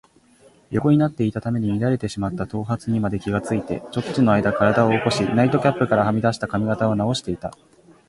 [0.71, 7.55] 横になっていたために乱れてしまった頭髪にまで気がついて、ちょっとのあいだ身体を起こし、ナイトキャップからはみ出た髪形をなおしていた。